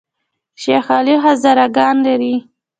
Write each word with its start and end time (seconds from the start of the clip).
شیخ 0.61 0.85
علي 0.97 1.15
هزاره 1.25 1.65
ګان 1.75 1.95
لري؟ 2.05 2.33